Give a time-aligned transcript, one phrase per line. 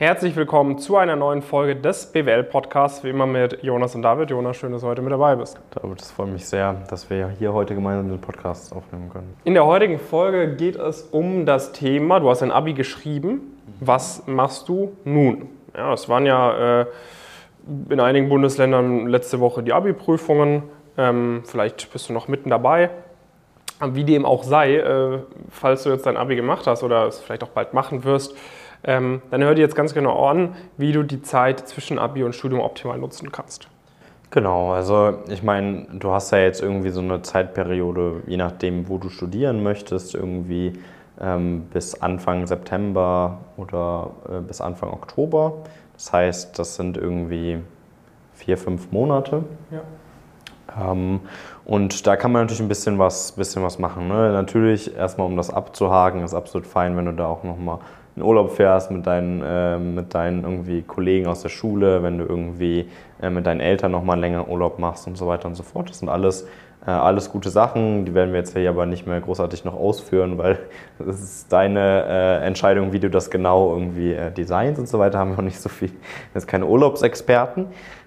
[0.00, 4.30] Herzlich willkommen zu einer neuen Folge des BWL-Podcasts, wie immer mit Jonas und David.
[4.30, 5.58] Jonas, schön, dass du heute mit dabei bist.
[5.74, 9.34] David, es freut mich sehr, dass wir hier heute gemeinsam den Podcast aufnehmen können.
[9.42, 14.22] In der heutigen Folge geht es um das Thema, du hast ein Abi geschrieben, was
[14.28, 15.48] machst du nun?
[15.76, 16.86] Ja, es waren ja äh,
[17.88, 20.62] in einigen Bundesländern letzte Woche die Abi-Prüfungen,
[20.96, 22.90] ähm, vielleicht bist du noch mitten dabei.
[23.80, 25.18] Wie dem auch sei, äh,
[25.50, 28.36] falls du jetzt dein Abi gemacht hast oder es vielleicht auch bald machen wirst,
[28.82, 32.60] dann hör dir jetzt ganz genau an, wie du die Zeit zwischen Abi und Studium
[32.60, 33.68] optimal nutzen kannst.
[34.30, 38.98] Genau, also ich meine, du hast ja jetzt irgendwie so eine Zeitperiode, je nachdem, wo
[38.98, 40.74] du studieren möchtest, irgendwie
[41.20, 45.54] ähm, bis Anfang September oder äh, bis Anfang Oktober.
[45.94, 47.58] Das heißt, das sind irgendwie
[48.34, 49.44] vier, fünf Monate.
[49.70, 50.90] Ja.
[50.90, 51.20] Ähm,
[51.64, 54.08] und da kann man natürlich ein bisschen was, bisschen was machen.
[54.08, 54.32] Ne?
[54.32, 57.78] Natürlich, erstmal um das abzuhaken, ist absolut fein, wenn du da auch nochmal
[58.18, 62.24] in Urlaub fährst mit deinen, äh, mit deinen irgendwie Kollegen aus der Schule, wenn du
[62.24, 62.88] irgendwie
[63.22, 65.88] äh, mit deinen Eltern nochmal einen längeren Urlaub machst und so weiter und so fort.
[65.88, 66.48] Das sind alles,
[66.84, 70.36] äh, alles gute Sachen, die werden wir jetzt hier aber nicht mehr großartig noch ausführen,
[70.36, 70.58] weil
[70.98, 75.18] das ist deine äh, Entscheidung, wie du das genau irgendwie äh, designst und so weiter,
[75.20, 75.90] haben wir noch nicht so viel,
[76.34, 77.66] das sind keine Urlaubsexperten.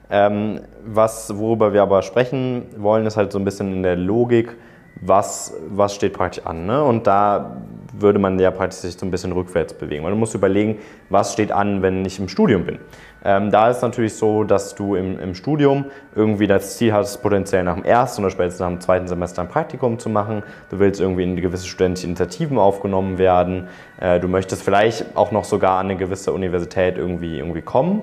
[0.10, 4.58] Ähm, was, worüber wir aber sprechen wollen, ist halt so ein bisschen in der Logik,
[5.00, 6.66] was, was steht praktisch an.
[6.66, 6.84] Ne?
[6.84, 7.58] Und da
[7.94, 10.06] würde man ja praktisch sich so ein bisschen rückwärts bewegen.
[10.06, 10.78] Du musst überlegen,
[11.10, 12.80] was steht an, wenn ich im Studium bin.
[13.24, 17.64] Ähm, da ist natürlich so, dass du im, im, Studium irgendwie das Ziel hast, potenziell
[17.64, 20.42] nach dem ersten oder spätestens nach dem zweiten Semester ein Praktikum zu machen.
[20.72, 23.68] Du willst irgendwie in gewisse studentische Initiativen aufgenommen werden.
[24.00, 28.02] Äh, du möchtest vielleicht auch noch sogar an eine gewisse Universität irgendwie, irgendwie kommen.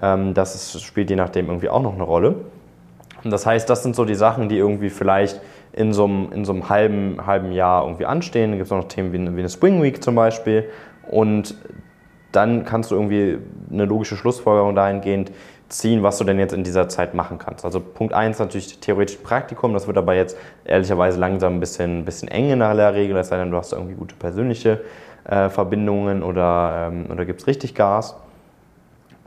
[0.00, 2.36] Ähm, das ist, spielt je nachdem irgendwie auch noch eine Rolle.
[3.24, 5.40] Und das heißt, das sind so die Sachen, die irgendwie vielleicht
[5.72, 8.50] in so einem, in so einem halben, halben Jahr irgendwie anstehen.
[8.50, 10.68] Da gibt es auch noch Themen wie eine, wie eine Spring Week zum Beispiel.
[11.10, 11.54] Und
[12.32, 13.38] dann kannst du irgendwie
[13.70, 15.32] eine logische Schlussfolgerung dahingehend
[15.68, 17.64] ziehen, was du denn jetzt in dieser Zeit machen kannst.
[17.64, 22.04] Also Punkt 1 natürlich theoretisch Praktikum, das wird aber jetzt ehrlicherweise langsam ein bisschen, ein
[22.04, 24.82] bisschen eng in der Regel, es sei denn, du hast irgendwie gute persönliche
[25.24, 28.16] äh, Verbindungen oder, ähm, oder gibst richtig Gas.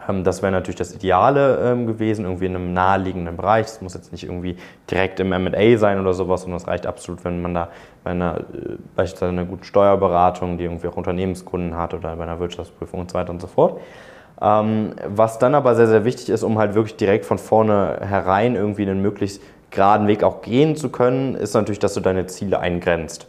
[0.07, 3.65] Ähm, das wäre natürlich das Ideale ähm, gewesen, irgendwie in einem naheliegenden Bereich.
[3.65, 4.57] Es muss jetzt nicht irgendwie
[4.89, 7.69] direkt im MA sein oder sowas, sondern es reicht absolut, wenn man da
[8.03, 12.39] bei einer, äh, beispielsweise einer guten Steuerberatung, die irgendwie auch Unternehmenskunden hat oder bei einer
[12.39, 13.79] Wirtschaftsprüfung und so weiter und so fort.
[14.41, 18.55] Ähm, was dann aber sehr, sehr wichtig ist, um halt wirklich direkt von vorne herein
[18.55, 19.41] irgendwie einen möglichst
[19.71, 23.27] geraden Weg auch gehen zu können, ist natürlich, dass du deine Ziele eingrenzt.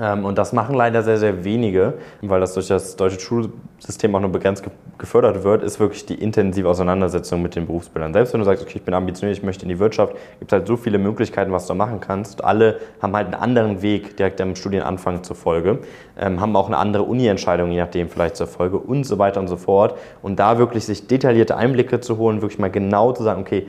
[0.00, 4.20] Ähm, und das machen leider sehr, sehr wenige, weil das durch das deutsche Schulsystem auch
[4.20, 4.64] nur begrenzt
[4.96, 8.12] gefördert wird, ist wirklich die intensive Auseinandersetzung mit den Berufsbildern.
[8.12, 10.56] Selbst wenn du sagst, okay, ich bin ambitioniert, ich möchte in die Wirtschaft, gibt es
[10.56, 12.42] halt so viele Möglichkeiten, was du machen kannst.
[12.44, 15.80] Alle haben halt einen anderen Weg direkt am Studienanfang zur Folge,
[16.18, 19.48] ähm, haben auch eine andere Uni-Entscheidung, je nachdem vielleicht zur Folge und so weiter und
[19.48, 19.98] so fort.
[20.22, 23.66] Und da wirklich sich detaillierte Einblicke zu holen, wirklich mal genau zu sagen, okay,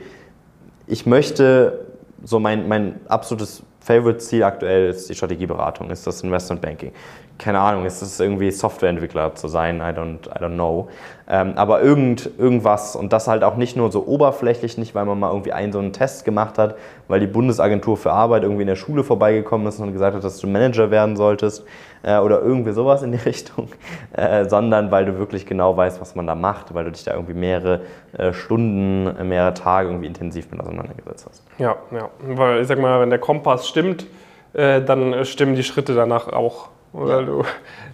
[0.86, 1.86] ich möchte
[2.24, 6.92] so mein, mein absolutes Favorite-Ziel aktuell ist die Strategieberatung, ist das Investment Banking.
[7.42, 10.88] Keine Ahnung, ist es irgendwie Softwareentwickler zu sein, I don't, I don't know.
[11.28, 15.18] Ähm, aber irgend, irgendwas und das halt auch nicht nur so oberflächlich, nicht weil man
[15.18, 16.76] mal irgendwie einen so einen Test gemacht hat,
[17.08, 20.38] weil die Bundesagentur für Arbeit irgendwie in der Schule vorbeigekommen ist und gesagt hat, dass
[20.38, 21.64] du Manager werden solltest
[22.04, 23.68] äh, oder irgendwie sowas in die Richtung,
[24.12, 27.14] äh, sondern weil du wirklich genau weißt, was man da macht, weil du dich da
[27.14, 27.80] irgendwie mehrere
[28.16, 31.42] äh, Stunden, mehrere Tage irgendwie intensiv mit auseinandergesetzt hast.
[31.58, 34.06] Ja, ja, weil ich sag mal, wenn der Kompass stimmt,
[34.52, 36.68] äh, dann stimmen die Schritte danach auch.
[36.92, 37.22] Weil, ja.
[37.22, 37.42] du,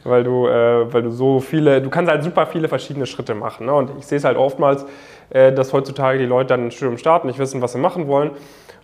[0.04, 3.66] weil, du, äh, weil du so viele, du kannst halt super viele verschiedene Schritte machen.
[3.66, 3.72] Ne?
[3.72, 4.84] Und ich sehe es halt oftmals,
[5.30, 8.32] äh, dass heutzutage die Leute dann ein Studium starten, nicht wissen, was sie machen wollen.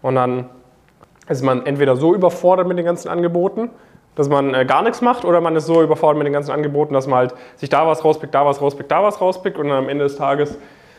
[0.03, 0.51] Und dann
[1.29, 3.71] ist man entweder so überfordert mit den ganzen Angeboten,
[4.15, 6.95] dass man äh, gar nichts macht, oder man ist so überfordert mit den ganzen Angeboten,
[6.95, 9.79] dass man halt sich da was rauspickt, da was rauspickt, da was rauspickt und dann
[9.79, 10.57] am Ende des Tages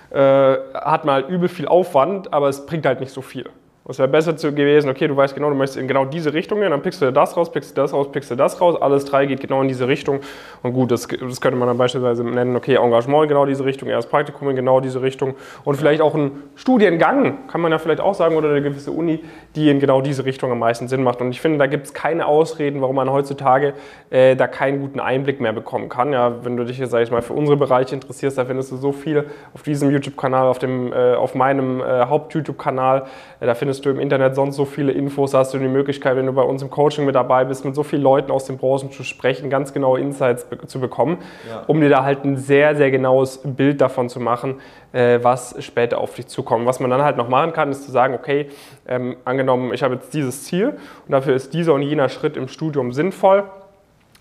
[0.10, 3.46] äh, hat man halt übel viel Aufwand, aber es bringt halt nicht so viel.
[3.88, 6.72] Es wäre besser gewesen, okay, du weißt genau, du möchtest in genau diese Richtung gehen,
[6.72, 9.28] dann pickst du das raus, pickst du das raus, pickst du das raus, alles drei
[9.28, 10.22] geht genau in diese Richtung.
[10.64, 13.88] Und gut, das, das könnte man dann beispielsweise nennen, okay, Engagement in genau diese Richtung,
[13.88, 18.00] erst Praktikum in genau diese Richtung und vielleicht auch ein Studiengang, kann man ja vielleicht
[18.02, 19.24] auch sagen, oder eine gewisse Uni,
[19.56, 21.22] die in genau diese Richtung am meisten Sinn macht.
[21.22, 23.76] Und ich finde, da gibt es keine Ausreden, warum man heutzutage
[24.10, 26.12] äh, da keinen guten Einblick mehr bekommen kann.
[26.12, 28.78] Ja, wenn du dich jetzt, sag ich mal, für unsere Bereiche interessierst, da findest du
[28.78, 33.06] so viel auf diesem YouTube-Kanal, auf, äh, auf meinem äh, Haupt-YouTube-Kanal,
[33.40, 36.16] äh, da findest findest du im Internet sonst so viele Infos, hast du die Möglichkeit,
[36.16, 38.58] wenn du bei uns im Coaching mit dabei bist, mit so vielen Leuten aus den
[38.58, 41.18] Branchen zu sprechen, ganz genaue Insights zu bekommen,
[41.50, 41.64] ja.
[41.68, 44.56] um dir da halt ein sehr, sehr genaues Bild davon zu machen,
[44.94, 46.66] äh, was später auf dich zukommt.
[46.66, 48.48] Was man dann halt noch machen kann, ist zu sagen, okay,
[48.88, 52.48] ähm, angenommen, ich habe jetzt dieses Ziel und dafür ist dieser und jener Schritt im
[52.48, 53.44] Studium sinnvoll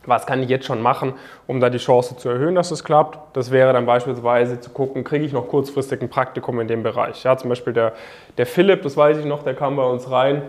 [0.06, 1.14] was kann ich jetzt schon machen,
[1.46, 3.18] um da die Chance zu erhöhen, dass es klappt.
[3.36, 7.22] Das wäre dann beispielsweise zu gucken, kriege ich noch kurzfristig ein Praktikum in dem Bereich.
[7.24, 7.92] Ja, zum Beispiel der,
[8.38, 10.42] der Philipp, das weiß ich noch, der kam bei uns rein,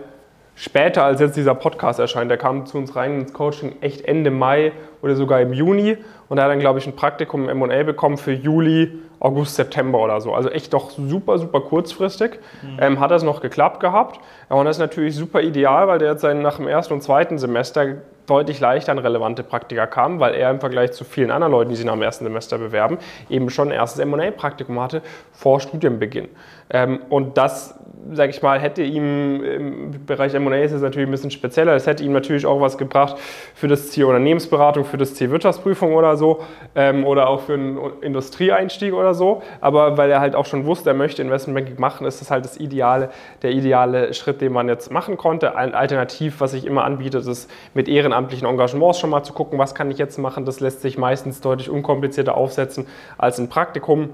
[0.54, 2.30] später als jetzt dieser Podcast erscheint.
[2.30, 4.72] Der kam zu uns rein ins Coaching echt Ende Mai
[5.02, 5.98] oder sogar im Juni
[6.28, 9.98] und er hat dann, glaube ich, ein Praktikum im M&A bekommen für Juli, August, September
[9.98, 10.34] oder so.
[10.34, 12.40] Also echt doch super, super kurzfristig.
[12.62, 12.78] Mhm.
[12.80, 14.20] Ähm, hat das noch geklappt gehabt.
[14.48, 17.96] Und das ist natürlich super ideal, weil der jetzt nach dem ersten und zweiten Semester
[18.26, 21.76] deutlich leichter an relevante Praktika kam, weil er im Vergleich zu vielen anderen Leuten, die
[21.76, 25.02] sich nach dem ersten Semester bewerben, eben schon ein erstes M&A-Praktikum hatte
[25.32, 26.28] vor Studienbeginn.
[26.70, 27.78] Ähm, und das
[28.12, 31.86] sage ich mal, hätte ihm im Bereich M&A ist es natürlich ein bisschen spezieller, es
[31.86, 33.16] hätte ihm natürlich auch was gebracht
[33.54, 36.40] für das Ziel Unternehmensberatung, für das Ziel Wirtschaftsprüfung oder so
[36.74, 40.90] ähm, oder auch für einen Industrieeinstieg oder so, aber weil er halt auch schon wusste,
[40.90, 43.10] er möchte Investmentbanking machen, ist das halt das ideale,
[43.42, 45.56] der ideale Schritt, den man jetzt machen konnte.
[45.56, 49.90] Alternativ, was sich immer anbietet, ist mit ehrenamtlichen Engagements schon mal zu gucken, was kann
[49.90, 52.86] ich jetzt machen, das lässt sich meistens deutlich unkomplizierter aufsetzen
[53.18, 54.10] als ein Praktikum.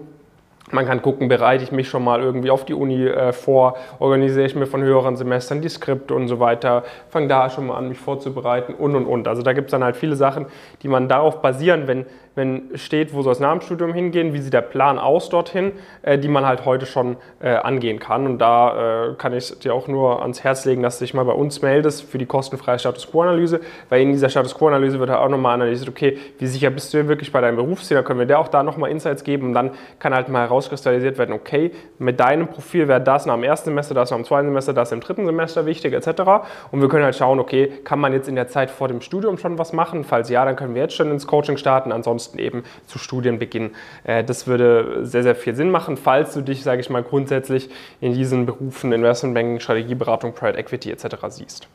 [0.72, 4.46] Man kann gucken, bereite ich mich schon mal irgendwie auf die Uni äh, vor, organisiere
[4.46, 7.88] ich mir von höheren Semestern die Skripte und so weiter, fange da schon mal an,
[7.88, 9.28] mich vorzubereiten und und und.
[9.28, 10.46] Also da gibt es dann halt viele Sachen,
[10.82, 14.38] die man darauf basieren, wenn wenn steht, wo soll es nach dem Studium hingehen, wie
[14.38, 18.26] sieht der Plan aus dorthin, äh, die man halt heute schon äh, angehen kann.
[18.26, 21.24] Und da äh, kann ich dir auch nur ans Herz legen, dass du dich mal
[21.24, 25.20] bei uns meldest für die kostenfreie Status Quo-Analyse, weil in dieser Status Quo-Analyse wird halt
[25.20, 28.26] auch nochmal analysiert, okay, wie sicher bist du wirklich bei deinem Berufsziel, da können wir
[28.26, 32.18] dir auch da nochmal Insights geben und dann kann halt mal herauskristallisiert werden, okay, mit
[32.18, 35.00] deinem Profil wäre das nach dem ersten Semester, das nach dem zweiten Semester, das im
[35.00, 36.22] dritten Semester wichtig, etc.
[36.70, 39.38] Und wir können halt schauen, okay, kann man jetzt in der Zeit vor dem Studium
[39.38, 40.04] schon was machen?
[40.04, 43.70] Falls ja, dann können wir jetzt schon ins Coaching starten, ansonsten ansonsten eben zu Studienbeginn.
[44.04, 47.68] Äh, das würde sehr, sehr viel Sinn machen, falls du dich, sage ich mal, grundsätzlich
[48.00, 51.16] in diesen Berufen Investmentbanking, Strategieberatung, Private Equity etc.
[51.28, 51.68] siehst.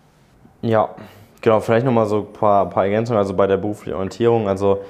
[0.61, 0.89] Ja,
[1.41, 4.81] genau, vielleicht nochmal so ein paar, paar Ergänzungen, also bei der beruflichen Orientierung, also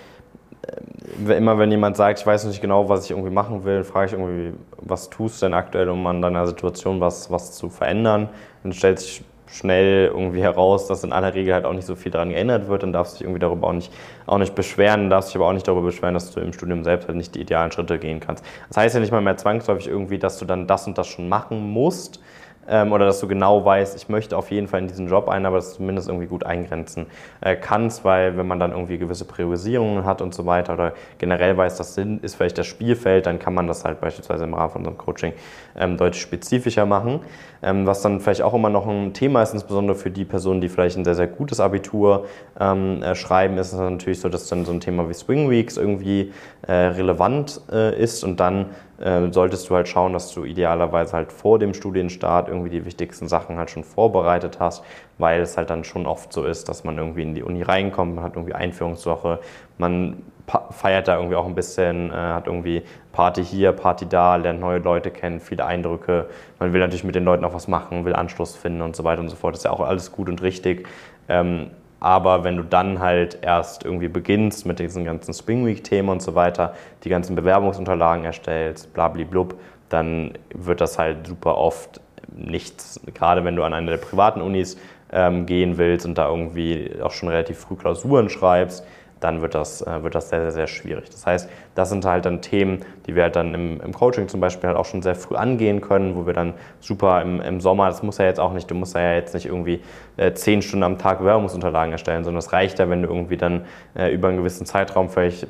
[0.62, 4.08] äh, immer wenn jemand sagt, ich weiß nicht genau, was ich irgendwie machen will, frage
[4.08, 8.30] ich irgendwie, was tust du denn aktuell, um an deiner Situation was, was zu verändern?
[8.64, 12.12] Dann stellt sich schnell irgendwie heraus, dass in aller Regel halt auch nicht so viel
[12.12, 12.84] daran geändert wird.
[12.84, 13.92] Dann darfst du dich irgendwie darüber auch nicht,
[14.26, 17.08] auch nicht beschweren, darfst dich aber auch nicht darüber beschweren, dass du im Studium selbst
[17.08, 18.44] halt nicht die idealen Schritte gehen kannst.
[18.68, 21.30] Das heißt ja nicht mal mehr zwangsläufig irgendwie, dass du dann das und das schon
[21.30, 22.20] machen musst,
[22.68, 25.46] ähm, oder dass du genau weißt, ich möchte auf jeden Fall in diesen Job ein,
[25.46, 27.08] aber das zumindest irgendwie gut eingrenzen
[27.42, 31.56] äh, kannst, weil wenn man dann irgendwie gewisse Priorisierungen hat und so weiter oder generell
[31.56, 34.72] weiß, das Sinn ist vielleicht das Spielfeld, dann kann man das halt beispielsweise im Rahmen
[34.72, 35.34] von unserem Coaching
[35.78, 37.22] ähm, deutlich spezifischer machen.
[37.68, 40.70] Ähm, was dann vielleicht auch immer noch ein Thema ist, insbesondere für die Personen, die
[40.70, 42.26] vielleicht ein sehr, sehr gutes Abitur
[42.60, 45.76] ähm, äh, schreiben, ist es natürlich so, dass dann so ein Thema wie Swing Weeks
[45.76, 46.32] irgendwie
[46.66, 48.24] äh, relevant äh, ist.
[48.24, 48.68] Und dann
[49.00, 53.28] äh, solltest du halt schauen, dass du idealerweise halt vor dem Studienstart irgendwie die wichtigsten
[53.28, 54.82] Sachen halt schon vorbereitet hast,
[55.18, 58.16] weil es halt dann schon oft so ist, dass man irgendwie in die Uni reinkommt,
[58.16, 59.40] man hat irgendwie Einführungswoche,
[59.78, 60.24] man
[60.72, 64.80] feiert da irgendwie auch ein bisschen, äh, hat irgendwie Party hier, Party da, lernt neue
[64.80, 66.28] Leute kennen, viele Eindrücke.
[66.60, 69.22] Man will natürlich mit den Leuten auch was machen, will Anschluss finden und so weiter
[69.22, 69.54] und so fort.
[69.54, 70.88] Das ist ja auch alles gut und richtig.
[71.28, 76.22] Ähm, aber wenn du dann halt erst irgendwie beginnst mit diesen ganzen Spring Week-Themen und
[76.22, 79.56] so weiter, die ganzen Bewerbungsunterlagen erstellst, blablablub,
[79.90, 82.00] dann wird das halt super oft
[82.36, 83.02] nichts.
[83.14, 84.78] Gerade wenn du an eine der privaten Unis
[85.12, 88.86] ähm, gehen willst und da irgendwie auch schon relativ früh Klausuren schreibst,
[89.20, 91.10] dann wird das, äh, wird das sehr, sehr, sehr schwierig.
[91.10, 94.40] Das heißt, das sind halt dann Themen, die wir halt dann im, im Coaching zum
[94.40, 97.88] Beispiel halt auch schon sehr früh angehen können, wo wir dann super im, im Sommer,
[97.88, 99.82] das muss ja jetzt auch nicht, du musst ja jetzt nicht irgendwie
[100.18, 103.66] äh, zehn Stunden am Tag Bewerbungsunterlagen erstellen, sondern es reicht ja, wenn du irgendwie dann
[103.96, 105.48] äh, über einen gewissen Zeitraum vielleicht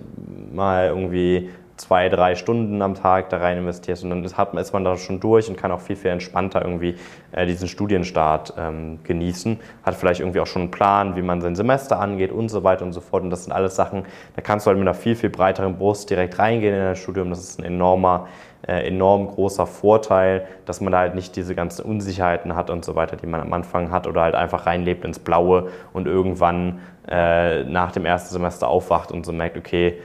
[0.51, 4.97] mal irgendwie zwei, drei Stunden am Tag da rein investierst und dann ist, man da
[4.97, 6.95] schon durch und kann auch viel, viel entspannter irgendwie
[7.31, 9.59] äh, diesen Studienstart ähm, genießen.
[9.83, 12.83] Hat vielleicht irgendwie auch schon einen Plan, wie man sein Semester angeht und so weiter
[12.83, 13.23] und so fort.
[13.23, 14.05] Und das sind alles Sachen,
[14.35, 17.29] da kannst du halt mit einer viel, viel breiteren Brust direkt reingehen in das Studium.
[17.29, 18.27] Das ist ein enormer,
[18.67, 22.95] äh, enorm großer Vorteil, dass man da halt nicht diese ganzen Unsicherheiten hat und so
[22.95, 27.63] weiter, die man am Anfang hat oder halt einfach reinlebt ins Blaue und irgendwann äh,
[27.65, 29.99] nach dem ersten Semester aufwacht und so merkt, okay,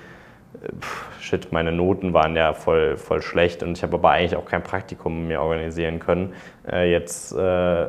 [1.21, 4.63] shit, meine Noten waren ja voll, voll schlecht und ich habe aber eigentlich auch kein
[4.63, 6.35] Praktikum mehr organisieren können.
[6.71, 7.89] Äh, jetzt äh,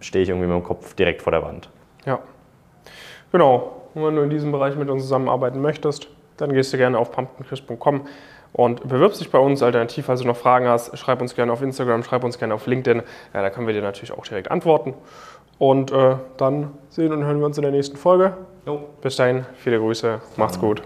[0.00, 1.68] stehe ich irgendwie mit dem Kopf direkt vor der Wand.
[2.04, 2.20] Ja,
[3.32, 3.82] genau.
[3.94, 7.10] Und wenn du in diesem Bereich mit uns zusammenarbeiten möchtest, dann gehst du gerne auf
[7.12, 8.02] pumpkincrisp.com
[8.52, 9.62] und bewirbst dich bei uns.
[9.62, 12.66] Alternativ, falls du noch Fragen hast, schreib uns gerne auf Instagram, schreib uns gerne auf
[12.66, 13.02] LinkedIn.
[13.34, 14.94] Ja, da können wir dir natürlich auch direkt antworten.
[15.58, 18.36] Und äh, dann sehen und hören wir uns in der nächsten Folge.
[18.66, 18.80] Jo.
[19.00, 20.82] Bis dahin, viele Grüße, macht's gut.